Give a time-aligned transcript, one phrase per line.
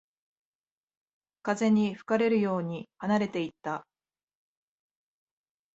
[1.43, 3.85] 風に吹かれるように離れていった